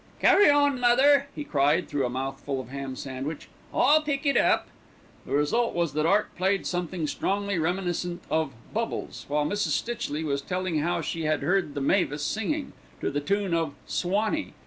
"Carry 0.19 0.49
on, 0.49 0.79
mother," 0.79 1.27
he 1.35 1.43
cried 1.43 1.87
through 1.87 2.07
a 2.07 2.09
mouthful 2.09 2.59
of 2.59 2.69
ham 2.69 2.95
sandwich, 2.95 3.49
"I'll 3.71 4.01
pick 4.01 4.25
it 4.25 4.35
up." 4.35 4.67
The 5.27 5.33
result 5.33 5.75
was 5.75 5.93
that 5.93 6.07
Art 6.07 6.35
played 6.35 6.65
something 6.65 7.05
strongly 7.05 7.59
reminiscent 7.59 8.23
of 8.31 8.51
"Bubbles," 8.73 9.27
whilst 9.29 9.51
Mrs. 9.67 9.73
Stitchley 9.77 10.23
was 10.23 10.41
telling 10.41 10.79
how 10.79 11.01
she 11.01 11.25
had 11.25 11.43
heard 11.43 11.75
the 11.75 11.81
mavis 11.81 12.23
singing, 12.23 12.73
to 12.99 13.11
the 13.11 13.21
tune 13.21 13.53
of 13.53 13.75
"Swanee." 13.85 14.53